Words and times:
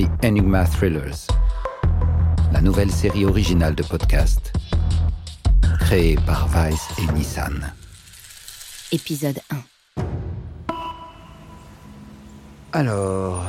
The 0.00 0.24
Enigma 0.24 0.64
Thrillers, 0.64 1.26
la 2.54 2.62
nouvelle 2.62 2.90
série 2.90 3.26
originale 3.26 3.74
de 3.74 3.82
podcast 3.82 4.50
créée 5.78 6.16
par 6.24 6.48
Vice 6.48 6.88
et 6.96 7.12
Nissan. 7.12 7.74
Épisode 8.92 9.38
1. 10.68 10.74
Alors, 12.72 13.44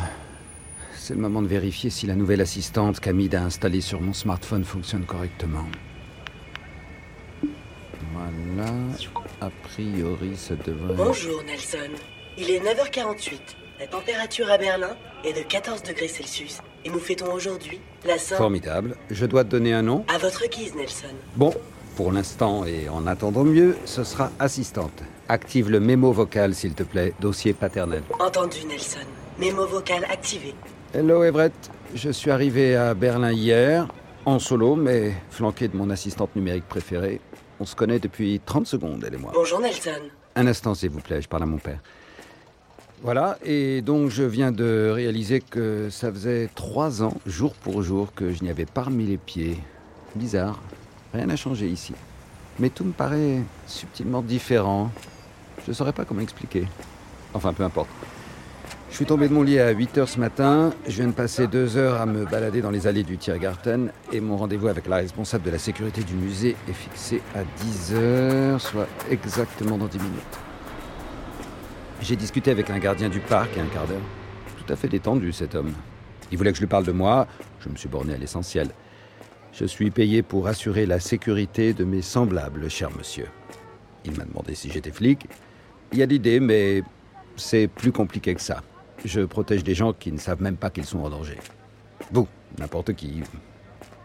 c'est 0.94 1.14
le 1.14 1.22
moment 1.22 1.42
de 1.42 1.48
vérifier 1.48 1.90
si 1.90 2.06
la 2.06 2.16
nouvelle 2.16 2.42
assistante 2.42 3.00
qu'Amid 3.00 3.34
a 3.34 3.44
installée 3.44 3.80
sur 3.80 4.02
mon 4.02 4.12
smartphone 4.12 4.66
fonctionne 4.66 5.06
correctement. 5.06 5.68
Voilà, 8.12 8.74
a 9.40 9.50
priori 9.70 10.36
ça 10.36 10.56
devrait... 10.56 10.96
Bonjour 10.96 11.42
Nelson. 11.46 11.92
Il 12.38 12.50
est 12.50 12.60
9h48. 12.60 13.40
La 13.82 13.88
température 13.88 14.48
à 14.52 14.60
Berlin 14.60 14.96
est 15.24 15.34
de 15.34 15.42
14 15.42 15.82
degrés 15.82 16.08
Celsius. 16.08 16.60
Et 16.86 16.90
nous 16.92 17.00
fêtons 17.00 17.34
aujourd'hui 17.34 17.82
la 18.06 18.20
Saint... 18.20 18.36
Formidable. 18.36 18.96
Je 19.10 19.26
dois 19.26 19.44
te 19.44 19.50
donner 19.50 19.74
un 19.74 19.82
nom 19.82 20.06
À 20.08 20.20
votre 20.20 20.48
guise, 20.48 20.76
Nelson. 20.76 21.08
Bon, 21.36 21.52
pour 21.96 22.12
l'instant 22.12 22.64
et 22.64 22.90
en 22.90 23.08
attendant 23.08 23.44
mieux, 23.44 23.76
ce 23.86 24.04
sera 24.04 24.30
assistante. 24.38 25.02
Active 25.30 25.72
le 25.72 25.80
mémo 25.80 26.12
vocal, 26.12 26.54
s'il 26.54 26.76
te 26.76 26.84
plaît, 26.84 27.16
dossier 27.20 27.54
paternel. 27.54 28.04
Entendu, 28.20 28.60
Nelson. 28.68 29.00
Mémo 29.40 29.66
vocal 29.66 30.06
activé. 30.12 30.54
Hello 30.94 31.24
Everett, 31.24 31.72
je 31.96 32.12
suis 32.12 32.30
arrivé 32.30 32.76
à 32.76 32.94
Berlin 32.94 33.32
hier, 33.32 33.88
en 34.26 34.38
solo, 34.38 34.76
mais 34.76 35.12
flanqué 35.32 35.68
de 35.68 35.76
mon 35.76 35.90
assistante 35.90 36.36
numérique 36.36 36.68
préférée. 36.68 37.20
On 37.60 37.66
se 37.66 37.76
connaît 37.76 37.98
depuis 37.98 38.42
30 38.46 38.68
secondes, 38.68 39.04
elle 39.08 39.16
et 39.16 39.18
moi. 39.18 39.32
Bonjour 39.34 39.60
Nelson. 39.60 40.02
Un 40.36 40.46
instant, 40.46 40.76
s'il 40.76 40.92
vous 40.92 41.02
plaît, 41.02 41.20
je 41.20 41.28
parle 41.28 41.44
à 41.44 41.48
mon 41.48 41.58
père. 41.58 41.80
Voilà, 43.04 43.40
et 43.44 43.82
donc 43.82 44.12
je 44.12 44.22
viens 44.22 44.52
de 44.52 44.92
réaliser 44.94 45.42
que 45.42 45.90
ça 45.90 46.12
faisait 46.12 46.50
trois 46.54 47.02
ans, 47.02 47.16
jour 47.26 47.56
pour 47.56 47.82
jour, 47.82 48.14
que 48.14 48.32
je 48.32 48.44
n'y 48.44 48.50
avais 48.52 48.68
pas 48.68 48.84
remis 48.84 49.08
les 49.08 49.18
pieds. 49.18 49.58
Bizarre, 50.16 50.62
rien 51.12 51.26
n'a 51.26 51.36
changé 51.36 51.68
ici. 51.68 51.96
Mais 52.60 52.70
tout 52.70 52.84
me 52.84 52.92
paraît 52.92 53.42
subtilement 53.66 54.22
différent. 54.22 54.92
Je 55.66 55.72
ne 55.72 55.74
saurais 55.74 55.94
pas 55.94 56.06
comment 56.06 56.22
expliquer. 56.22 56.68
Enfin, 57.34 57.54
peu 57.54 57.64
importe. 57.64 57.90
Je 58.92 58.98
suis 58.98 59.06
tombé 59.06 59.28
de 59.30 59.34
mon 59.34 59.42
lit 59.42 59.58
à 59.58 59.72
8 59.72 59.98
heures 59.98 60.10
ce 60.10 60.20
matin. 60.20 60.72
Je 60.86 60.98
viens 60.98 61.08
de 61.08 61.14
passer 61.14 61.48
deux 61.48 61.78
heures 61.78 62.00
à 62.00 62.06
me 62.06 62.26
balader 62.26 62.62
dans 62.62 62.70
les 62.70 62.86
allées 62.86 63.04
du 63.04 63.18
Tiergarten. 63.18 63.92
Et 64.12 64.20
mon 64.20 64.38
rendez-vous 64.38 64.68
avec 64.68 64.88
la 64.88 64.98
responsable 64.98 65.46
de 65.46 65.52
la 65.52 65.60
sécurité 65.60 66.04
du 66.04 66.14
musée 66.14 66.56
est 66.70 66.74
fixé 66.74 67.22
à 67.34 67.40
10 67.64 67.94
heures, 67.96 68.62
soit 68.62 68.88
exactement 69.10 69.80
dans 69.80 69.88
10 69.88 69.98
minutes. 69.98 70.51
J'ai 72.02 72.16
discuté 72.16 72.50
avec 72.50 72.72
un 72.72 72.80
gardien 72.80 73.10
du 73.10 73.20
parc 73.20 73.52
il 73.54 73.60
y 73.60 73.62
a 73.62 73.64
un 73.64 73.68
quart 73.68 73.86
d'heure. 73.86 74.02
Tout 74.58 74.74
à 74.74 74.76
fait 74.76 74.88
détendu, 74.88 75.32
cet 75.32 75.54
homme. 75.54 75.72
Il 76.32 76.38
voulait 76.38 76.52
que 76.52 76.58
je 76.58 76.62
lui 76.62 76.68
parle 76.68 76.86
de 76.86 76.92
moi. 76.92 77.28
Je 77.60 77.70
me 77.70 77.76
suis 77.76 77.88
borné 77.90 78.16
à 78.16 78.18
l'essentiel. 78.18 78.70
Je 79.54 79.66
suis 79.66 79.92
payé 79.92 80.24
pour 80.24 80.48
assurer 80.48 80.88
la 80.88 81.00
sécurité 81.00 81.74
de 81.74 81.84
mes 81.84 82.02
semblables, 82.02 82.70
cher 82.70 82.90
monsieur. 82.98 83.28
Il 84.04 84.18
m'a 84.18 84.26
demandé 84.26 84.56
si 84.56 84.72
j'étais 84.72 84.92
flic. 84.92 85.28
Il 85.92 86.00
y 86.00 86.04
a 86.04 86.08
l'idée, 86.08 86.40
mais 86.40 86.82
c'est 87.36 87.68
plus 87.68 87.92
compliqué 87.92 88.34
que 88.34 88.42
ça. 88.42 88.64
Je 89.06 89.22
protège 89.22 89.64
des 89.64 89.76
gens 89.76 89.94
qui 89.94 90.12
ne 90.12 90.18
savent 90.18 90.42
même 90.42 90.58
pas 90.58 90.72
qu'ils 90.72 90.86
sont 90.86 91.00
en 91.00 91.10
danger. 91.10 91.38
Vous, 92.12 92.28
n'importe 92.58 92.94
qui. 92.94 93.22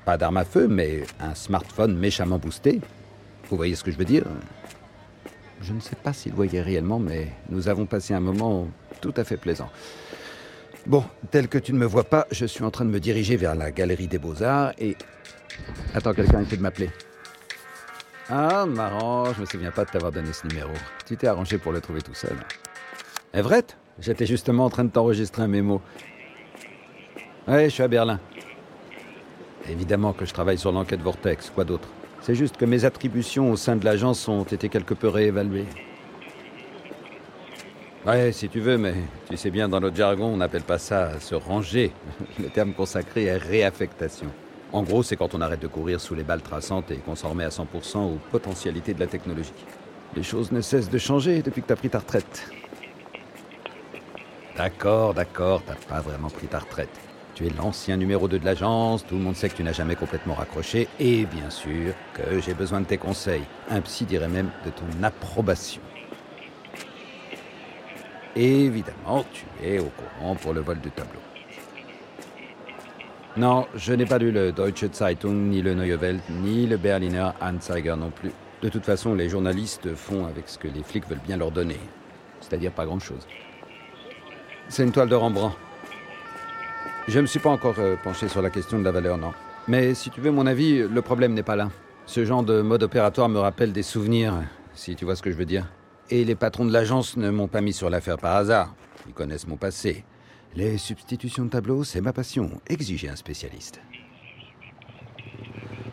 Pas 0.05 0.19
d'arme 0.19 0.37
à 0.37 0.45
feu, 0.45 0.69
mais 0.69 1.05
un 1.19 1.35
smartphone 1.35 1.97
méchamment 1.97 2.39
boosté. 2.39 2.81
Vous 3.49 3.57
voyez 3.57 3.75
ce 3.75 3.85
que 3.85 3.91
je 3.91 3.97
veux 3.97 4.05
dire? 4.05 4.25
Je 5.63 5.73
ne 5.73 5.81
sais 5.81 5.97
pas 5.97 6.13
s'il 6.13 6.33
voyait 6.33 6.63
réellement, 6.63 6.99
mais 6.99 7.29
nous 7.49 7.69
avons 7.69 7.87
passé 7.87 8.15
un 8.15 8.21
moment 8.21 8.69
tout 9.01 9.15
à 9.17 9.25
fait 9.25 9.37
plaisant. 9.37 9.71
Bon, 10.87 11.05
tel 11.31 11.49
que 11.49 11.59
tu 11.59 11.73
ne 11.73 11.79
me 11.79 11.87
vois 11.87 12.05
pas, 12.05 12.27
je 12.31 12.47
suis 12.47 12.63
en 12.63 12.71
train 12.71 12.85
de 12.85 12.91
me 12.91 13.01
diriger 13.01 13.37
vers 13.37 13.55
la 13.55 13.71
galerie 13.73 14.09
des 14.09 14.19
beaux-arts 14.19 14.73
et... 14.79 14.97
Attends, 15.95 16.13
quelqu'un 16.13 16.43
essaie 16.43 16.57
de 16.57 16.63
m'appeler. 16.63 16.91
Ah, 18.29 18.67
marrant, 18.67 19.33
je 19.33 19.41
me 19.41 19.47
souviens 19.47 19.71
pas 19.71 19.85
de 19.85 19.91
t'avoir 19.91 20.13
donné 20.13 20.33
ce 20.33 20.47
numéro. 20.47 20.71
Tu 21.07 21.17
t'es 21.17 21.27
arrangé 21.27 21.59
pour 21.59 21.73
le 21.73 21.81
trouver 21.81 22.03
tout 22.03 22.15
seul. 22.15 22.37
Everett 23.33 23.77
J'étais 23.99 24.27
justement 24.27 24.67
en 24.67 24.71
train 24.71 24.85
de 24.85 24.91
t'enregistrer 24.91 25.43
un 25.43 25.49
mémo. 25.49 25.81
Ouais, 27.49 27.65
je 27.65 27.71
suis 27.71 27.83
à 27.83 27.89
Berlin. 27.89 28.21
Évidemment 29.69 30.13
que 30.13 30.27
je 30.27 30.35
travaille 30.35 30.59
sur 30.59 30.71
l'enquête 30.71 31.01
Vortex, 31.01 31.51
quoi 31.51 31.65
d'autre? 31.65 31.89
C'est 32.23 32.35
juste 32.35 32.57
que 32.57 32.65
mes 32.65 32.85
attributions 32.85 33.51
au 33.51 33.57
sein 33.57 33.77
de 33.77 33.85
l'agence 33.85 34.27
ont 34.29 34.45
été 34.45 34.69
quelque 34.69 34.95
peu 34.95 35.09
réévaluées. 35.09 35.67
Ouais, 38.07 38.31
si 38.31 38.49
tu 38.49 38.61
veux, 38.61 38.79
mais 38.79 38.95
tu 39.29 39.37
sais 39.37 39.51
bien, 39.51 39.69
dans 39.69 39.81
notre 39.81 39.97
jargon, 39.97 40.27
on 40.27 40.37
n'appelle 40.37 40.63
pas 40.63 40.79
ça 40.79 41.19
se 41.19 41.35
ranger. 41.35 41.93
Le 42.39 42.49
terme 42.49 42.73
consacré 42.73 43.25
est 43.25 43.37
réaffectation. 43.37 44.29
En 44.73 44.83
gros, 44.83 45.03
c'est 45.03 45.17
quand 45.17 45.35
on 45.35 45.41
arrête 45.41 45.61
de 45.61 45.67
courir 45.67 46.01
sous 46.01 46.15
les 46.15 46.23
balles 46.23 46.43
traçantes 46.43 46.91
et 46.91 46.97
qu'on 46.97 47.15
s'en 47.15 47.31
remet 47.31 47.45
à 47.45 47.49
100% 47.49 47.99
aux 47.99 48.19
potentialités 48.31 48.95
de 48.95 49.01
la 49.01 49.07
technologie. 49.07 49.53
Les 50.15 50.23
choses 50.23 50.53
ne 50.53 50.61
cessent 50.61 50.91
de 50.91 50.99
changer 50.99 51.43
depuis 51.43 51.63
que 51.63 51.67
tu 51.67 51.73
as 51.73 51.77
pris 51.77 51.91
ta 51.91 51.99
retraite. 51.99 52.49
D'accord, 54.57 55.13
d'accord, 55.13 55.63
t'as 55.67 55.75
pas 55.75 56.01
vraiment 56.01 56.31
pris 56.31 56.47
ta 56.47 56.61
retraite. 56.61 57.06
Tu 57.37 57.47
es 57.47 57.51
l'ancien 57.51 57.99
numéro 57.99 58.29
2 58.29 58.39
de 58.39 58.47
l'agence, 58.47 59.05
tout 59.05 59.15
le 59.15 59.21
monde 59.21 59.37
sait 59.37 59.51
que 59.51 59.57
tu 59.57 59.63
n'as 59.63 59.75
jamais 59.75 59.95
complètement 59.95 60.33
raccroché, 60.33 60.89
et 60.99 61.27
bien 61.27 61.51
sûr 61.51 61.93
que 62.15 62.41
j'ai 62.41 62.55
besoin 62.55 62.81
de 62.81 62.87
tes 62.87 62.97
conseils. 62.97 63.43
Un 63.69 63.83
psy 63.83 64.07
dirait 64.07 64.27
même 64.27 64.49
de 64.65 64.71
ton 64.71 64.87
approbation. 65.03 65.83
Évidemment, 68.35 69.27
tu 69.35 69.45
es 69.63 69.79
au 69.79 69.91
courant 69.91 70.35
pour 70.35 70.55
le 70.55 70.63
vol 70.63 70.81
de 70.81 70.89
tableau. 70.89 71.21
Non, 73.37 73.67
je 73.75 73.93
n'ai 73.93 74.07
pas 74.07 74.17
lu 74.17 74.33
le 74.33 74.51
Deutsche 74.51 74.91
Zeitung, 74.91 75.51
ni 75.51 75.61
le 75.61 75.75
Neue 75.75 75.97
Welt, 75.97 76.23
ni 76.31 76.67
le 76.67 76.79
Berliner 76.79 77.33
Anzeiger 77.43 77.97
non 77.99 78.09
plus. 78.09 78.33
De 78.63 78.71
toute 78.71 78.87
façon, 78.87 79.15
les 79.15 79.29
journalistes 79.29 79.95
font 79.95 80.25
avec 80.25 80.49
ce 80.49 80.57
que 80.57 80.69
les 80.69 80.83
flics 80.83 81.07
veulent 81.07 81.19
bien 81.19 81.37
leur 81.37 81.51
donner. 81.51 81.81
C'est-à-dire 82.41 82.73
pas 82.73 82.87
grand-chose. 82.87 83.27
C'est 84.71 84.85
une 84.85 84.93
toile 84.93 85.11
de 85.11 85.15
Rembrandt. 85.15 85.55
Je 87.09 87.19
ne 87.19 87.23
me 87.23 87.27
suis 87.27 87.39
pas 87.39 87.51
encore 87.51 87.77
euh, 87.79 87.95
penché 88.03 88.27
sur 88.27 88.43
la 88.43 88.51
question 88.51 88.81
de 88.81 88.85
la 88.85 88.91
valeur, 88.91 89.17
non. 89.17 89.33
Mais 89.69 89.95
si 89.95 90.11
tu 90.11 90.21
veux 90.21 90.33
mon 90.33 90.45
avis, 90.45 90.79
le 90.79 91.03
problème 91.03 91.35
n'est 91.35 91.45
pas 91.45 91.55
là. 91.55 91.71
Ce 92.05 92.25
genre 92.25 92.43
de 92.43 92.63
mode 92.63 92.83
opératoire 92.83 93.29
me 93.29 93.39
rappelle 93.39 93.73
des 93.73 93.85
souvenirs, 93.85 94.35
si 94.75 94.97
tu 94.97 95.05
vois 95.05 95.15
ce 95.15 95.23
que 95.23 95.31
je 95.31 95.37
veux 95.37 95.45
dire. 95.45 95.73
Et 96.11 96.25
les 96.25 96.35
patrons 96.35 96.65
de 96.65 96.73
l'agence 96.73 97.17
ne 97.17 97.31
m'ont 97.31 97.47
pas 97.47 97.61
mis 97.61 97.73
sur 97.73 97.91
l'affaire 97.91 98.19
par 98.19 98.35
hasard. 98.35 98.75
Ils 99.07 99.15
connaissent 99.15 99.47
mon 99.47 99.57
passé. 99.57 100.05
Les 100.57 100.79
substitutions 100.79 101.45
de 101.45 101.51
tableaux, 101.51 101.85
c'est 101.85 102.01
ma 102.01 102.13
passion. 102.13 102.51
Exiger 102.69 103.09
un 103.09 103.17
spécialiste. 103.17 103.81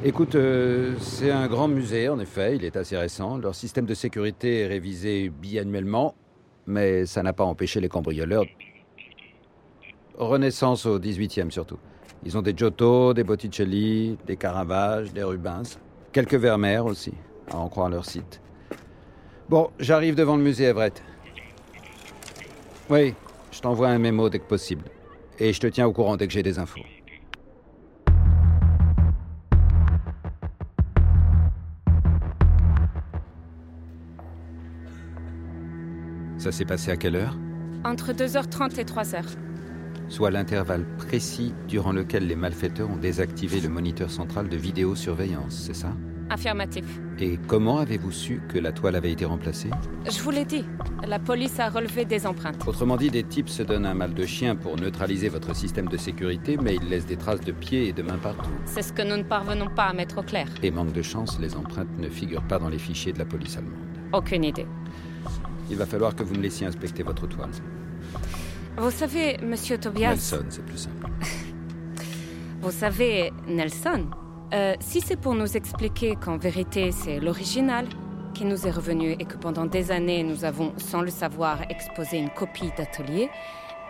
Écoute, 0.04 0.34
euh, 0.34 0.96
c'est 1.00 1.30
un 1.30 1.48
grand 1.48 1.68
musée, 1.68 2.10
en 2.10 2.20
effet, 2.20 2.56
il 2.56 2.66
est 2.66 2.76
assez 2.76 2.98
récent. 2.98 3.38
Leur 3.38 3.54
système 3.54 3.86
de 3.86 3.94
sécurité 3.94 4.62
est 4.62 4.68
révisé 4.68 5.30
biannuellement, 5.30 6.16
mais 6.66 7.06
ça 7.06 7.22
n'a 7.22 7.34
pas 7.34 7.44
empêché 7.44 7.80
les 7.80 7.90
cambrioleurs. 7.90 8.46
Renaissance 10.18 10.86
au 10.86 11.00
18e 11.00 11.50
surtout. 11.50 11.78
Ils 12.26 12.38
ont 12.38 12.42
des 12.42 12.54
Giotto, 12.56 13.14
des 13.14 13.24
Botticelli, 13.24 14.18
des 14.26 14.38
Caravage, 14.38 15.12
des 15.12 15.24
Rubens, 15.24 15.78
quelques 16.12 16.36
Vermeer 16.36 16.86
aussi, 16.86 17.14
à 17.52 17.58
en 17.58 17.68
croire 17.68 17.90
leur 17.90 18.06
site. 18.06 18.40
Bon, 19.50 19.72
j'arrive 19.80 20.16
devant 20.16 20.38
le 20.38 20.44
musée 20.44 20.66
Everett. 20.66 21.04
Oui, 22.90 23.14
je 23.52 23.60
t'envoie 23.60 23.90
un 23.90 24.00
mémo 24.00 24.30
dès 24.30 24.40
que 24.40 24.48
possible. 24.48 24.86
Et 25.40 25.52
je 25.52 25.60
te 25.60 25.68
tiens 25.68 25.88
au 25.88 25.92
courant 25.92 26.16
dès 26.16 26.28
que 26.28 26.34
j'ai 26.34 26.44
des 26.44 26.60
infos. 26.60 26.80
Ça 36.38 36.52
s'est 36.52 36.66
passé 36.66 36.92
à 36.92 36.98
quelle 36.98 37.16
heure? 37.16 37.38
Entre 37.86 38.12
2h30 38.12 38.80
et 38.80 38.84
3h. 38.84 39.24
Soit 40.10 40.32
l'intervalle 40.32 40.86
précis 40.98 41.54
durant 41.68 41.92
lequel 41.92 42.28
les 42.28 42.36
malfaiteurs 42.36 42.90
ont 42.90 42.98
désactivé 42.98 43.60
le 43.62 43.70
moniteur 43.70 44.10
central 44.12 44.50
de 44.50 44.58
vidéosurveillance, 44.58 45.64
c'est 45.66 45.76
ça? 45.76 45.94
Affirmatif. 46.30 46.86
Et 47.20 47.38
comment 47.48 47.80
avez-vous 47.80 48.12
su 48.12 48.42
que 48.48 48.58
la 48.58 48.72
toile 48.72 48.96
avait 48.96 49.12
été 49.12 49.26
remplacée? 49.26 49.70
Je 50.06 50.22
vous 50.22 50.32
l'ai 50.32 50.46
dit, 50.46 50.66
la 51.06 51.20
police 51.20 51.60
a 51.60 51.70
relevé 51.70 52.06
des 52.06 52.26
empreintes. 52.26 52.66
Autrement 52.66 52.96
dit, 52.96 53.12
des 53.12 53.24
types 53.24 53.50
se 53.50 53.62
donnent 53.62 53.86
un 53.86 53.94
mal 53.94 54.14
de 54.14 54.26
chien 54.26 54.56
pour 54.56 54.76
neutraliser 54.78 55.30
votre 55.30 55.56
système 55.56 55.88
de 55.88 55.98
sécurité, 55.98 56.58
mais 56.62 56.76
ils 56.76 56.90
laissent 56.90 57.06
des 57.06 57.18
traces 57.18 57.42
de 57.42 57.52
pieds 57.52 57.90
et 57.90 57.94
de 57.94 58.02
mains 58.02 58.18
partout. 58.18 58.50
C'est 58.66 58.82
ce 58.82 58.94
que 58.94 59.02
nous 59.02 59.18
ne 59.18 59.24
parvenons 59.24 59.68
pas 59.68 59.86
à 59.86 59.94
mettre 59.94 60.20
au 60.20 60.24
clair. 60.24 60.48
Et 60.64 60.72
manque 60.72 60.94
de 60.94 61.02
chance, 61.02 61.40
les 61.40 61.56
empreintes 61.56 61.98
ne 62.00 62.10
figurent 62.10 62.48
pas 62.48 62.58
dans 62.58 62.70
les 62.70 62.80
fichiers 62.80 63.14
de 63.14 63.20
la 63.20 63.26
police 63.26 63.58
allemande. 63.58 63.74
Aucune 64.12 64.44
idée. 64.44 64.66
Il 65.70 65.78
va 65.78 65.86
falloir 65.86 66.16
que 66.16 66.24
vous 66.24 66.36
me 66.36 66.42
laissiez 66.42 66.66
inspecter 66.66 67.04
votre 67.04 67.28
toile. 67.28 67.52
Vous 68.78 68.92
savez, 68.92 69.38
monsieur 69.38 69.78
Tobias. 69.78 70.10
Nelson, 70.10 70.46
c'est 70.50 70.66
plus 70.66 70.78
simple. 70.78 71.08
Vous 72.62 72.72
savez, 72.72 73.32
Nelson, 73.48 74.08
euh, 74.54 74.74
si 74.80 75.02
c'est 75.02 75.16
pour 75.16 75.36
nous 75.36 75.56
expliquer 75.58 76.16
qu'en 76.16 76.38
vérité 76.38 76.92
c'est 76.92 77.20
l'original 77.20 77.88
qui 78.34 78.46
nous 78.46 78.66
est 78.66 78.72
revenu 78.72 79.12
et 79.12 79.26
que 79.26 79.38
pendant 79.38 79.66
des 79.66 79.92
années 79.92 80.24
nous 80.24 80.44
avons, 80.46 80.74
sans 80.78 81.02
le 81.02 81.10
savoir, 81.12 81.62
exposé 81.70 82.18
une 82.18 82.30
copie 82.30 82.72
d'atelier, 82.78 83.30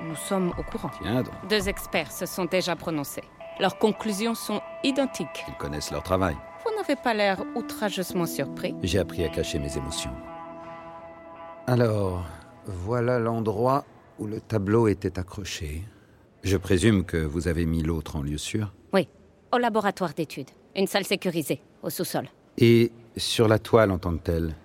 nous 0.01 0.15
sommes 0.15 0.53
au 0.57 0.63
courant. 0.63 0.89
Tiens 1.01 1.21
donc, 1.23 1.33
Deux 1.49 1.69
experts 1.69 2.11
se 2.11 2.25
sont 2.25 2.45
déjà 2.45 2.75
prononcés. 2.75 3.23
Leurs 3.59 3.77
conclusions 3.77 4.35
sont 4.35 4.61
identiques. 4.83 5.45
ils 5.47 5.55
connaissent 5.55 5.91
leur 5.91 6.03
travail. 6.03 6.35
Vous 6.65 6.75
n'avez 6.75 6.95
pas 6.95 7.13
l'air 7.13 7.43
outrageusement 7.55 8.25
surpris. 8.25 8.73
J'ai 8.83 8.99
appris 8.99 9.23
à 9.23 9.29
cacher 9.29 9.59
mes 9.59 9.77
émotions. 9.77 10.11
Alors, 11.67 12.25
voilà 12.65 13.19
l'endroit 13.19 13.85
où 14.23 14.27
le 14.27 14.39
tableau 14.39 14.87
était 14.87 15.19
accroché. 15.19 15.81
Je 16.43 16.55
présume 16.55 17.03
que 17.03 17.17
vous 17.17 17.49
avez 17.49 17.65
mis 17.65 17.83
l'autre 17.83 18.15
en 18.15 18.21
lieu 18.21 18.37
sûr. 18.37 18.73
Oui, 18.93 19.09
au 19.51 19.57
laboratoire 19.57 20.13
d'études. 20.13 20.49
Une 20.77 20.87
salle 20.87 21.03
sécurisée, 21.03 21.61
au 21.81 21.89
sous-sol. 21.89 22.29
Et 22.57 22.91
sur 23.17 23.49
la 23.49 23.59
toile 23.59 23.91
en 23.91 23.97
tant 23.97 24.15
que 24.15 24.23
telle, 24.23 24.55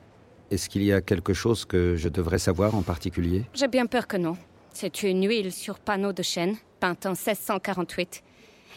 est-ce 0.52 0.68
qu'il 0.68 0.84
y 0.84 0.92
a 0.92 1.00
quelque 1.00 1.34
chose 1.34 1.64
que 1.64 1.96
je 1.96 2.08
devrais 2.08 2.38
savoir 2.38 2.76
en 2.76 2.82
particulier? 2.82 3.46
J'ai 3.52 3.66
bien 3.66 3.86
peur 3.86 4.06
que 4.06 4.16
non. 4.16 4.36
C'est 4.72 5.02
une 5.02 5.26
huile 5.26 5.52
sur 5.52 5.80
panneau 5.80 6.12
de 6.12 6.22
chêne, 6.22 6.56
peinte 6.78 7.04
en 7.04 7.10
1648. 7.10 8.22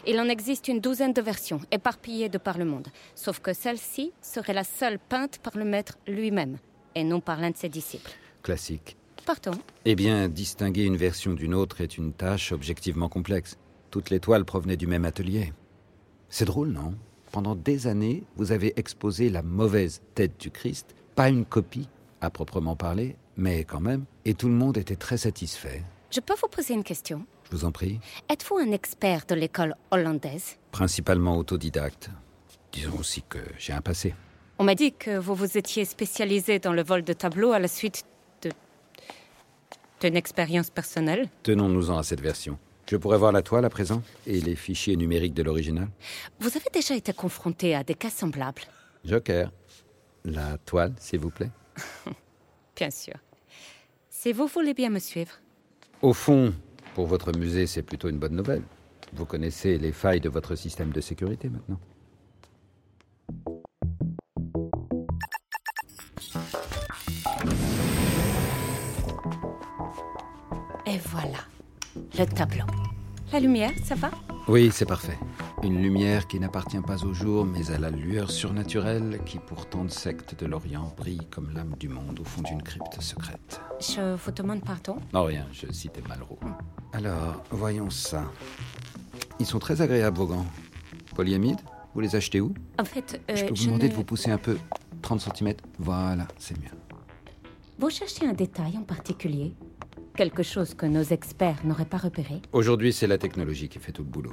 Il 0.08 0.18
en 0.18 0.28
existe 0.28 0.66
une 0.66 0.80
douzaine 0.80 1.12
de 1.12 1.22
versions, 1.22 1.60
éparpillées 1.70 2.28
de 2.28 2.38
par 2.38 2.58
le 2.58 2.64
monde. 2.64 2.88
Sauf 3.14 3.38
que 3.38 3.52
celle-ci 3.52 4.12
serait 4.20 4.52
la 4.52 4.64
seule 4.64 4.98
peinte 4.98 5.38
par 5.38 5.56
le 5.56 5.64
maître 5.64 5.96
lui-même, 6.08 6.58
et 6.96 7.04
non 7.04 7.20
par 7.20 7.40
l'un 7.40 7.50
de 7.50 7.56
ses 7.56 7.68
disciples. 7.68 8.10
Classique. 8.42 8.96
Partons. 9.24 9.58
Eh 9.84 9.94
bien, 9.94 10.28
distinguer 10.28 10.84
une 10.84 10.96
version 10.96 11.32
d'une 11.32 11.54
autre 11.54 11.80
est 11.80 11.96
une 11.96 12.12
tâche 12.12 12.50
objectivement 12.50 13.08
complexe. 13.08 13.56
Toutes 13.90 14.10
les 14.10 14.20
toiles 14.20 14.44
provenaient 14.44 14.76
du 14.76 14.86
même 14.86 15.04
atelier. 15.04 15.52
C'est 16.28 16.44
drôle, 16.44 16.70
non? 16.70 16.94
Pendant 17.30 17.54
des 17.54 17.86
années, 17.86 18.24
vous 18.36 18.52
avez 18.52 18.72
exposé 18.78 19.30
la 19.30 19.42
mauvaise 19.42 20.02
tête 20.14 20.40
du 20.40 20.50
Christ, 20.50 20.94
pas 21.14 21.28
une 21.28 21.44
copie, 21.44 21.88
à 22.20 22.30
proprement 22.30 22.74
parler, 22.76 23.16
mais 23.36 23.64
quand 23.64 23.80
même, 23.80 24.04
et 24.24 24.34
tout 24.34 24.48
le 24.48 24.54
monde 24.54 24.76
était 24.76 24.96
très 24.96 25.16
satisfait. 25.18 25.82
Je 26.10 26.20
peux 26.20 26.34
vous 26.34 26.48
poser 26.48 26.74
une 26.74 26.84
question? 26.84 27.24
Je 27.50 27.56
vous 27.56 27.64
en 27.64 27.72
prie. 27.72 28.00
Êtes-vous 28.28 28.58
un 28.58 28.72
expert 28.72 29.24
de 29.26 29.34
l'école 29.34 29.76
hollandaise? 29.90 30.56
Principalement 30.72 31.38
autodidacte. 31.38 32.10
Disons 32.72 32.98
aussi 32.98 33.22
que 33.28 33.38
j'ai 33.58 33.72
un 33.72 33.80
passé. 33.80 34.14
On 34.58 34.64
m'a 34.64 34.74
dit 34.74 34.92
que 34.92 35.16
vous 35.18 35.34
vous 35.34 35.56
étiez 35.56 35.84
spécialisé 35.84 36.58
dans 36.58 36.72
le 36.72 36.82
vol 36.82 37.02
de 37.02 37.12
tableaux 37.12 37.52
à 37.52 37.58
la 37.58 37.68
suite 37.68 38.04
de. 40.02 40.08
d'une 40.08 40.16
expérience 40.16 40.70
personnelle. 40.70 41.28
Tenons-nous-en 41.42 41.98
à 41.98 42.02
cette 42.02 42.20
version. 42.20 42.58
Je 42.90 42.96
pourrais 42.96 43.18
voir 43.18 43.32
la 43.32 43.42
toile 43.42 43.64
à 43.64 43.70
présent 43.70 44.02
et 44.26 44.40
les 44.40 44.56
fichiers 44.56 44.96
numériques 44.96 45.34
de 45.34 45.42
l'original. 45.42 45.88
Vous 46.40 46.48
avez 46.48 46.68
déjà 46.72 46.94
été 46.94 47.12
confronté 47.12 47.74
à 47.74 47.84
des 47.84 47.94
cas 47.94 48.10
semblables 48.10 48.62
Joker. 49.04 49.50
La 50.24 50.58
toile, 50.58 50.94
s'il 50.98 51.20
vous 51.20 51.30
plaît. 51.30 51.50
Bien 52.76 52.90
sûr. 52.90 53.14
Si 54.10 54.32
vous 54.32 54.46
voulez 54.46 54.74
bien 54.74 54.90
me 54.90 54.98
suivre? 54.98 55.32
Au 56.00 56.12
fond, 56.12 56.54
pour 56.94 57.06
votre 57.06 57.36
musée, 57.36 57.66
c'est 57.66 57.82
plutôt 57.82 58.08
une 58.08 58.18
bonne 58.18 58.36
nouvelle. 58.36 58.62
Vous 59.14 59.24
connaissez 59.26 59.78
les 59.78 59.92
failles 59.92 60.20
de 60.20 60.28
votre 60.28 60.54
système 60.54 60.92
de 60.92 61.00
sécurité 61.00 61.48
maintenant. 61.48 61.80
Et 70.92 70.98
voilà, 71.10 71.38
le 72.18 72.24
tableau. 72.26 72.64
La 73.32 73.40
lumière, 73.40 73.72
ça 73.82 73.94
va? 73.94 74.10
Oui, 74.48 74.70
c'est 74.72 74.84
parfait. 74.84 75.16
Une 75.62 75.80
lumière 75.80 76.26
qui 76.26 76.38
n'appartient 76.38 76.80
pas 76.80 77.02
au 77.04 77.14
jour, 77.14 77.46
mais 77.46 77.70
à 77.70 77.78
la 77.78 77.88
lueur 77.90 78.30
surnaturelle 78.30 79.20
qui, 79.24 79.38
pour 79.38 79.68
tant 79.68 79.84
de 79.84 79.90
sectes 79.90 80.38
de 80.38 80.46
l'Orient, 80.46 80.92
brille 80.96 81.26
comme 81.30 81.50
l'âme 81.54 81.74
du 81.78 81.88
monde 81.88 82.18
au 82.20 82.24
fond 82.24 82.42
d'une 82.42 82.62
crypte 82.62 83.00
secrète. 83.00 83.60
Je 83.80 84.16
vous 84.16 84.32
demande 84.32 84.60
pardon? 84.64 84.96
Non, 85.14 85.24
rien, 85.24 85.46
je 85.52 85.72
citais 85.72 86.02
Malraux. 86.08 86.38
Alors, 86.92 87.42
voyons 87.50 87.88
ça. 87.88 88.24
Ils 89.38 89.46
sont 89.46 89.58
très 89.60 89.80
agréables, 89.80 90.18
vos 90.18 90.26
gants. 90.26 90.46
Polyamide 91.14 91.58
Vous 91.94 92.00
les 92.00 92.16
achetez 92.16 92.40
où? 92.40 92.52
En 92.78 92.84
fait, 92.84 93.20
euh, 93.30 93.36
Je 93.36 93.42
peux 93.44 93.50
vous 93.50 93.56
je 93.56 93.66
demander 93.66 93.86
ne- 93.86 93.90
de 93.92 93.96
vous 93.96 94.04
pousser 94.04 94.30
un 94.30 94.38
peu 94.38 94.58
30 95.00 95.20
cm 95.20 95.54
Voilà, 95.78 96.26
c'est 96.38 96.58
mieux. 96.58 96.68
Vous 97.78 97.90
cherchez 97.90 98.26
un 98.26 98.32
détail 98.32 98.76
en 98.78 98.82
particulier? 98.82 99.54
Quelque 100.16 100.42
chose 100.42 100.74
que 100.74 100.84
nos 100.84 101.02
experts 101.02 101.64
n'auraient 101.64 101.86
pas 101.86 101.96
repéré 101.96 102.42
Aujourd'hui, 102.52 102.92
c'est 102.92 103.06
la 103.06 103.16
technologie 103.16 103.68
qui 103.68 103.78
fait 103.78 103.92
tout 103.92 104.02
le 104.02 104.08
boulot. 104.08 104.32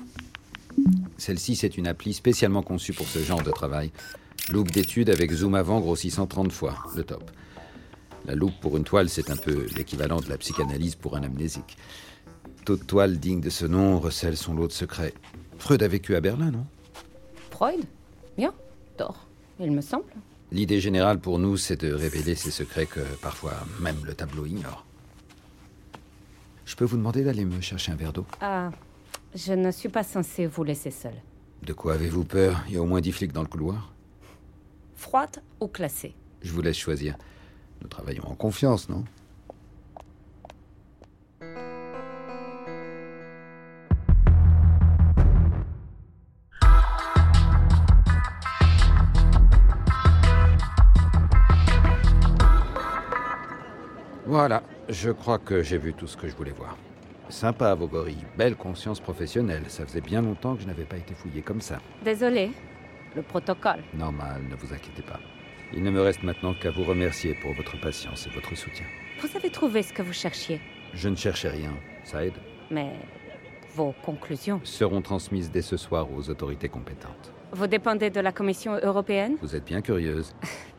Celle-ci, 1.17 1.55
c'est 1.55 1.77
une 1.77 1.87
appli 1.87 2.13
spécialement 2.13 2.63
conçue 2.63 2.93
pour 2.93 3.07
ce 3.07 3.19
genre 3.19 3.41
de 3.41 3.51
travail. 3.51 3.91
Loupe 4.51 4.71
d'étude 4.71 5.09
avec 5.09 5.31
zoom 5.31 5.55
avant 5.55 5.79
grossissant 5.79 6.27
30 6.27 6.51
fois, 6.51 6.75
le 6.95 7.03
top. 7.03 7.31
La 8.25 8.35
loupe 8.35 8.59
pour 8.59 8.75
une 8.75 8.83
toile, 8.83 9.09
c'est 9.09 9.29
un 9.29 9.37
peu 9.37 9.67
l'équivalent 9.75 10.19
de 10.19 10.27
la 10.27 10.37
psychanalyse 10.37 10.95
pour 10.95 11.15
un 11.15 11.23
amnésique. 11.23 11.77
Toute 12.65 12.85
toile 12.85 13.17
digne 13.17 13.39
de 13.39 13.49
ce 13.49 13.65
nom 13.65 13.99
recèle 13.99 14.35
son 14.35 14.53
lot 14.53 14.67
de 14.67 14.73
secrets. 14.73 15.13
Freud 15.59 15.81
a 15.81 15.87
vécu 15.87 16.15
à 16.15 16.21
Berlin, 16.21 16.51
non? 16.51 16.65
Freud? 17.51 17.79
Bien, 18.37 18.53
tort, 18.97 19.27
il 19.59 19.71
me 19.71 19.81
semble. 19.81 20.11
L'idée 20.51 20.81
générale 20.81 21.19
pour 21.19 21.39
nous, 21.39 21.55
c'est 21.57 21.79
de 21.79 21.93
révéler 21.93 22.35
ces 22.35 22.51
secrets 22.51 22.85
que 22.85 23.01
parfois 23.21 23.53
même 23.79 24.03
le 24.05 24.13
tableau 24.13 24.45
ignore. 24.45 24.85
Je 26.69 26.75
peux 26.75 26.85
vous 26.85 26.97
demander 26.97 27.23
d'aller 27.23 27.45
me 27.45 27.59
chercher 27.61 27.91
un 27.93 27.95
verre 27.95 28.13
d'eau 28.13 28.27
Ah, 28.41 28.69
je 29.33 29.53
ne 29.53 29.71
suis 29.71 29.89
pas 29.89 30.03
censée 30.03 30.45
vous 30.45 30.63
laisser 30.63 30.91
seul. 30.91 31.15
De 31.63 31.73
quoi 31.73 31.95
avez-vous 31.95 32.25
peur? 32.25 32.63
Il 32.67 32.75
y 32.75 32.77
a 32.77 32.81
au 32.83 32.85
moins 32.85 33.01
10 33.01 33.11
flics 33.11 33.33
dans 33.33 33.41
le 33.41 33.47
couloir. 33.47 33.91
Froide 34.95 35.41
ou 35.59 35.67
classée? 35.67 36.13
Je 36.43 36.51
vous 36.53 36.61
laisse 36.61 36.77
choisir. 36.77 37.17
Nous 37.81 37.87
travaillons 37.87 38.23
en 38.27 38.35
confiance, 38.35 38.87
non? 38.87 39.03
Voilà, 54.27 54.61
je 54.89 55.11
crois 55.11 55.37
que 55.37 55.61
j'ai 55.61 55.77
vu 55.77 55.93
tout 55.93 56.07
ce 56.07 56.17
que 56.17 56.27
je 56.27 56.35
voulais 56.35 56.51
voir. 56.51 56.75
Sympa, 57.29 57.75
vos 57.75 57.87
gorilles. 57.87 58.25
Belle 58.37 58.55
conscience 58.55 58.99
professionnelle. 58.99 59.63
Ça 59.67 59.85
faisait 59.85 60.01
bien 60.01 60.21
longtemps 60.21 60.55
que 60.55 60.61
je 60.63 60.67
n'avais 60.67 60.83
pas 60.83 60.97
été 60.97 61.13
fouillé 61.13 61.41
comme 61.41 61.61
ça. 61.61 61.79
Désolé, 62.03 62.51
le 63.15 63.21
protocole. 63.21 63.83
Normal, 63.93 64.41
ne 64.49 64.55
vous 64.55 64.73
inquiétez 64.73 65.03
pas. 65.03 65.19
Il 65.71 65.83
ne 65.83 65.91
me 65.91 66.01
reste 66.01 66.23
maintenant 66.23 66.55
qu'à 66.55 66.71
vous 66.71 66.83
remercier 66.83 67.35
pour 67.35 67.53
votre 67.53 67.79
patience 67.79 68.25
et 68.25 68.31
votre 68.31 68.55
soutien. 68.55 68.85
Vous 69.21 69.29
avez 69.37 69.51
trouvé 69.51 69.83
ce 69.83 69.93
que 69.93 70.01
vous 70.01 70.13
cherchiez, 70.13 70.59
Je 70.93 71.07
ne 71.09 71.15
cherchais 71.15 71.49
rien, 71.49 71.73
ça 72.03 72.25
aide. 72.25 72.33
mais 72.71 72.93
vos 73.75 73.93
conclusions. 74.03 74.59
Seront 74.63 75.03
transmises 75.03 75.51
dès 75.51 75.61
ce 75.61 75.77
soir 75.77 76.07
aux 76.11 76.27
autorités 76.31 76.69
compétentes. 76.69 77.31
Vous 77.51 77.67
dépendez 77.67 78.09
de 78.09 78.19
la 78.19 78.31
Commission 78.31 78.73
européenne 78.81 79.37
Vous 79.41 79.55
êtes 79.55 79.65
bien 79.65 79.81
curieuse. 79.81 80.33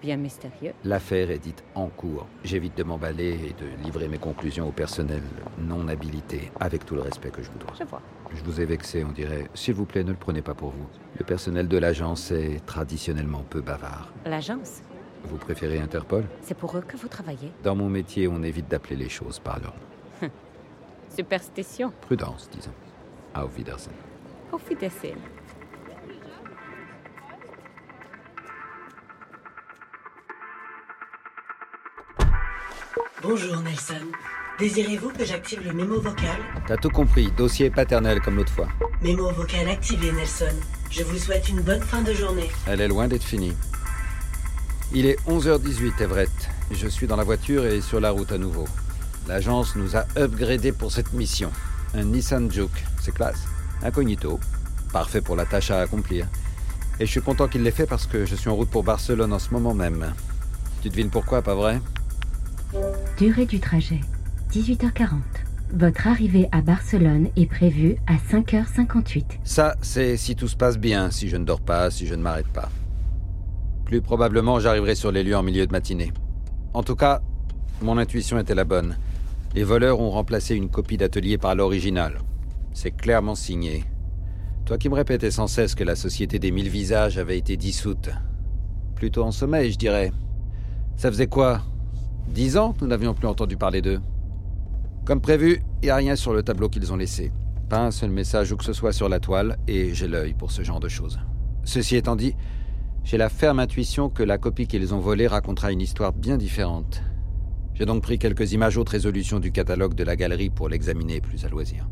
Bien 0.00 0.16
mystérieux. 0.16 0.72
L'affaire 0.84 1.30
est 1.30 1.38
dite 1.38 1.64
en 1.74 1.88
cours. 1.88 2.26
J'évite 2.44 2.76
de 2.76 2.84
m'emballer 2.84 3.30
et 3.48 3.52
de 3.60 3.82
livrer 3.82 4.06
mes 4.06 4.18
conclusions 4.18 4.68
au 4.68 4.72
personnel 4.72 5.22
non 5.58 5.88
habilité, 5.88 6.52
avec 6.60 6.86
tout 6.86 6.94
le 6.94 7.00
respect 7.00 7.30
que 7.30 7.42
je 7.42 7.50
vous 7.50 7.58
dois. 7.58 7.72
Je 7.76 7.82
vois. 7.84 8.00
Je 8.32 8.42
vous 8.44 8.60
ai 8.60 8.64
vexé, 8.64 9.02
on 9.04 9.10
dirait. 9.10 9.48
S'il 9.54 9.74
vous 9.74 9.84
plaît, 9.84 10.04
ne 10.04 10.10
le 10.10 10.16
prenez 10.16 10.40
pas 10.40 10.54
pour 10.54 10.70
vous. 10.70 10.86
Le 11.18 11.24
personnel 11.24 11.66
de 11.66 11.78
l'agence 11.78 12.30
est 12.30 12.64
traditionnellement 12.64 13.44
peu 13.48 13.60
bavard. 13.60 14.12
L'agence, 14.24 14.82
Vous 15.24 15.36
préférez 15.38 15.80
Interpol? 15.80 16.24
C'est 16.42 16.56
pour 16.56 16.76
eux 16.76 16.82
que 16.86 16.96
vous 16.96 17.08
travaillez. 17.08 17.50
Dans 17.64 17.74
mon 17.74 17.88
métier, 17.88 18.28
on 18.28 18.44
évite 18.44 18.68
d'appeler 18.68 18.94
les 18.96 19.08
choses 19.08 19.40
par 19.40 19.58
leur 19.58 19.74
nom. 20.22 20.28
Superstition. 21.08 21.92
Prudence, 22.02 22.48
disons. 22.52 22.74
Auf 23.34 23.56
Wiedersehen. 23.56 23.94
Auf 24.52 24.68
Wiedersehen. 24.68 25.18
Bonjour 33.28 33.56
Nelson. 33.60 34.06
Désirez-vous 34.56 35.08
que 35.08 35.24
j'active 35.24 35.60
le 35.64 35.72
mémo 35.72 36.00
vocal? 36.00 36.36
T'as 36.68 36.76
tout 36.76 36.90
compris, 36.90 37.28
dossier 37.36 37.70
paternel 37.70 38.20
comme 38.20 38.36
l'autre 38.36 38.52
fois. 38.52 38.68
Mémo 39.02 39.32
vocal 39.32 39.68
activé 39.68 40.12
Nelson. 40.12 40.54
Je 40.92 41.02
vous 41.02 41.18
souhaite 41.18 41.48
une 41.48 41.60
bonne 41.60 41.80
fin 41.80 42.02
de 42.02 42.12
journée. 42.12 42.48
Elle 42.68 42.80
est 42.80 42.86
loin 42.86 43.08
d'être 43.08 43.24
finie. 43.24 43.52
Il 44.92 45.06
est 45.06 45.18
11h18, 45.26 46.00
Everett. 46.00 46.30
Je 46.70 46.86
suis 46.86 47.08
dans 47.08 47.16
la 47.16 47.24
voiture 47.24 47.66
et 47.66 47.80
sur 47.80 47.98
la 47.98 48.12
route 48.12 48.30
à 48.30 48.38
nouveau. 48.38 48.68
L'agence 49.26 49.74
nous 49.74 49.96
a 49.96 50.06
upgradé 50.16 50.70
pour 50.70 50.92
cette 50.92 51.12
mission. 51.12 51.50
Un 51.94 52.04
Nissan 52.04 52.48
Juke, 52.48 52.84
c'est 53.00 53.12
classe. 53.12 53.42
Incognito. 53.82 54.38
Parfait 54.92 55.20
pour 55.20 55.34
la 55.34 55.46
tâche 55.46 55.72
à 55.72 55.80
accomplir. 55.80 56.28
Et 57.00 57.06
je 57.06 57.10
suis 57.10 57.22
content 57.22 57.48
qu'il 57.48 57.64
l'ait 57.64 57.72
fait 57.72 57.86
parce 57.86 58.06
que 58.06 58.24
je 58.24 58.36
suis 58.36 58.50
en 58.50 58.54
route 58.54 58.70
pour 58.70 58.84
Barcelone 58.84 59.32
en 59.32 59.40
ce 59.40 59.50
moment 59.50 59.74
même. 59.74 60.14
Tu 60.80 60.90
devines 60.90 61.10
pourquoi, 61.10 61.42
pas 61.42 61.56
vrai? 61.56 61.80
Durée 63.16 63.46
du 63.46 63.60
trajet 63.60 64.00
18h40. 64.50 65.10
Votre 65.72 66.08
arrivée 66.08 66.48
à 66.52 66.62
Barcelone 66.62 67.28
est 67.36 67.46
prévue 67.46 67.96
à 68.06 68.16
5h58. 68.16 69.24
Ça, 69.44 69.76
c'est 69.82 70.16
si 70.16 70.34
tout 70.34 70.48
se 70.48 70.56
passe 70.56 70.78
bien, 70.78 71.10
si 71.10 71.28
je 71.28 71.36
ne 71.36 71.44
dors 71.44 71.60
pas, 71.60 71.90
si 71.90 72.06
je 72.06 72.14
ne 72.14 72.22
m'arrête 72.22 72.48
pas. 72.48 72.68
Plus 73.84 74.00
probablement, 74.00 74.58
j'arriverai 74.58 74.94
sur 74.94 75.12
les 75.12 75.22
lieux 75.22 75.36
en 75.36 75.42
milieu 75.42 75.66
de 75.66 75.72
matinée. 75.72 76.12
En 76.74 76.82
tout 76.82 76.96
cas, 76.96 77.20
mon 77.82 77.98
intuition 77.98 78.38
était 78.38 78.54
la 78.54 78.64
bonne. 78.64 78.96
Les 79.54 79.64
voleurs 79.64 80.00
ont 80.00 80.10
remplacé 80.10 80.54
une 80.54 80.68
copie 80.68 80.96
d'atelier 80.96 81.38
par 81.38 81.54
l'original. 81.54 82.18
C'est 82.72 82.90
clairement 82.90 83.36
signé. 83.36 83.84
Toi 84.64 84.76
qui 84.78 84.88
me 84.88 84.94
répétais 84.94 85.30
sans 85.30 85.46
cesse 85.46 85.74
que 85.76 85.84
la 85.84 85.94
société 85.94 86.38
des 86.38 86.50
mille 86.50 86.68
visages 86.68 87.18
avait 87.18 87.38
été 87.38 87.56
dissoute. 87.56 88.10
Plutôt 88.96 89.22
en 89.22 89.30
sommeil, 89.30 89.70
je 89.72 89.78
dirais. 89.78 90.12
Ça 90.96 91.10
faisait 91.10 91.28
quoi? 91.28 91.62
Dix 92.28 92.56
ans 92.56 92.72
que 92.72 92.80
nous 92.82 92.88
n'avions 92.88 93.14
plus 93.14 93.28
entendu 93.28 93.56
parler 93.56 93.80
d'eux. 93.82 94.00
Comme 95.04 95.20
prévu, 95.20 95.62
il 95.82 95.86
n'y 95.86 95.90
a 95.90 95.96
rien 95.96 96.16
sur 96.16 96.32
le 96.32 96.42
tableau 96.42 96.68
qu'ils 96.68 96.92
ont 96.92 96.96
laissé. 96.96 97.32
Pas 97.68 97.84
un 97.84 97.90
seul 97.90 98.10
message 98.10 98.52
ou 98.52 98.56
que 98.56 98.64
ce 98.64 98.72
soit 98.72 98.92
sur 98.92 99.08
la 99.08 99.20
toile, 99.20 99.56
et 99.66 99.94
j'ai 99.94 100.08
l'œil 100.08 100.34
pour 100.34 100.50
ce 100.50 100.62
genre 100.62 100.80
de 100.80 100.88
choses. 100.88 101.18
Ceci 101.64 101.96
étant 101.96 102.16
dit, 102.16 102.34
j'ai 103.04 103.16
la 103.16 103.28
ferme 103.28 103.60
intuition 103.60 104.08
que 104.08 104.22
la 104.22 104.38
copie 104.38 104.66
qu'ils 104.66 104.92
ont 104.94 104.98
volée 104.98 105.28
racontera 105.28 105.70
une 105.70 105.80
histoire 105.80 106.12
bien 106.12 106.36
différente. 106.36 107.02
J'ai 107.74 107.86
donc 107.86 108.02
pris 108.02 108.18
quelques 108.18 108.52
images 108.52 108.76
haute 108.78 108.88
résolution 108.88 109.38
du 109.38 109.52
catalogue 109.52 109.94
de 109.94 110.04
la 110.04 110.16
galerie 110.16 110.50
pour 110.50 110.68
l'examiner 110.68 111.20
plus 111.20 111.44
à 111.44 111.48
loisir. 111.48 111.88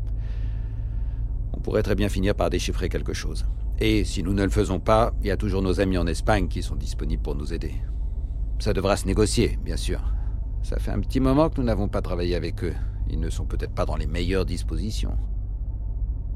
On 1.53 1.59
pourrait 1.61 1.83
très 1.83 1.95
bien 1.95 2.09
finir 2.09 2.35
par 2.35 2.49
déchiffrer 2.49 2.89
quelque 2.89 3.13
chose. 3.13 3.45
Et 3.79 4.03
si 4.03 4.23
nous 4.23 4.33
ne 4.33 4.43
le 4.43 4.49
faisons 4.49 4.79
pas, 4.79 5.13
il 5.21 5.27
y 5.27 5.31
a 5.31 5.37
toujours 5.37 5.61
nos 5.61 5.79
amis 5.79 5.97
en 5.97 6.07
Espagne 6.07 6.47
qui 6.47 6.63
sont 6.63 6.75
disponibles 6.75 7.23
pour 7.23 7.35
nous 7.35 7.53
aider. 7.53 7.75
Ça 8.59 8.73
devra 8.73 8.97
se 8.97 9.05
négocier, 9.05 9.57
bien 9.63 9.77
sûr. 9.77 10.01
Ça 10.65 10.79
fait 10.79 10.89
un 10.89 10.99
petit 10.99 11.19
moment 11.19 11.51
que 11.51 11.61
nous 11.61 11.67
n'avons 11.67 11.87
pas 11.87 12.01
travaillé 12.01 12.35
avec 12.35 12.63
eux. 12.63 12.73
Ils 13.07 13.19
ne 13.19 13.29
sont 13.29 13.45
peut-être 13.45 13.75
pas 13.75 13.85
dans 13.85 13.97
les 13.97 14.07
meilleures 14.07 14.47
dispositions. 14.47 15.15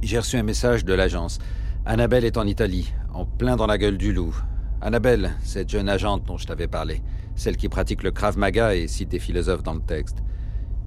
J'ai 0.04 0.20
reçu 0.20 0.38
un 0.38 0.44
message 0.44 0.86
de 0.86 0.94
l'agence. 0.94 1.40
Annabelle 1.84 2.24
est 2.24 2.38
en 2.38 2.46
Italie, 2.46 2.94
en 3.12 3.26
plein 3.26 3.56
dans 3.56 3.66
la 3.66 3.80
gueule 3.80 3.98
du 3.98 4.14
loup. 4.14 4.36
Annabelle, 4.82 5.32
cette 5.42 5.70
jeune 5.70 5.90
agente 5.90 6.26
dont 6.26 6.38
je 6.38 6.46
t'avais 6.46 6.68
parlé, 6.68 7.02
celle 7.34 7.58
qui 7.58 7.70
pratique 7.70 8.04
le 8.04 8.12
Krav 8.12 8.38
Maga 8.38 8.76
et 8.76 8.88
cite 8.88 9.10
des 9.10 9.18
philosophes 9.18 9.64
dans 9.64 9.74
le 9.74 9.82
texte. 9.82 10.22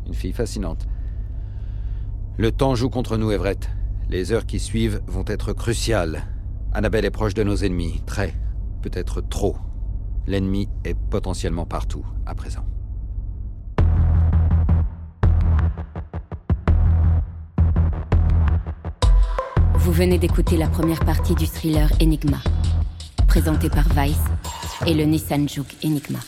Une 0.06 0.14
fille 0.14 0.32
fascinante. 0.32 0.86
Le 2.38 2.52
temps 2.52 2.76
joue 2.76 2.90
contre 2.90 3.16
nous, 3.16 3.32
Everett. 3.32 3.68
Les 4.08 4.30
heures 4.30 4.46
qui 4.46 4.60
suivent 4.60 5.02
vont 5.08 5.24
être 5.26 5.52
cruciales. 5.52 6.28
Annabelle 6.72 7.06
est 7.06 7.10
proche 7.10 7.34
de 7.34 7.42
nos 7.42 7.56
ennemis, 7.56 8.02
très, 8.06 8.34
peut-être 8.82 9.20
trop. 9.20 9.56
L'ennemi 10.28 10.68
est 10.84 10.94
potentiellement 10.94 11.66
partout, 11.66 12.06
à 12.24 12.36
présent. 12.36 12.64
Vous 19.92 19.98
venez 19.98 20.16
d'écouter 20.16 20.56
la 20.56 20.68
première 20.68 21.00
partie 21.00 21.34
du 21.34 21.46
thriller 21.46 21.92
Enigma 22.00 22.38
présenté 23.28 23.68
par 23.68 23.84
Vice 23.90 24.16
et 24.86 24.94
le 24.94 25.04
Nissan 25.04 25.46
Juke 25.46 25.76
Enigma. 25.84 26.18